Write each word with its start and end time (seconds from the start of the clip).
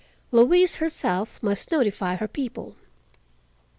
Louise 0.31 0.77
herself 0.77 1.37
must 1.43 1.71
notify 1.71 2.15
her 2.15 2.27
people. 2.27 2.75